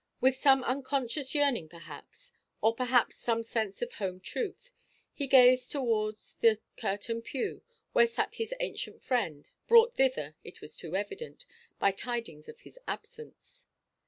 With 0.19 0.35
some 0.35 0.63
unconscious 0.63 1.35
yearning 1.35 1.69
perhaps, 1.69 2.31
or 2.59 2.73
perhaps 2.73 3.17
some 3.17 3.43
sense 3.43 3.83
of 3.83 3.91
home–truth, 3.91 4.71
he 5.13 5.27
gazed 5.27 5.69
towards 5.69 6.37
the 6.41 6.59
curtained 6.75 7.25
pew 7.25 7.61
where 7.93 8.07
sat 8.07 8.33
his 8.41 8.51
ancient 8.59 9.03
friend, 9.03 9.47
brought 9.67 9.93
thither 9.93 10.33
(it 10.43 10.59
was 10.59 10.75
too 10.75 10.95
evident) 10.95 11.45
by 11.77 11.91
tidings 11.91 12.49
of 12.49 12.61
his 12.61 12.79
absence. 12.87 13.67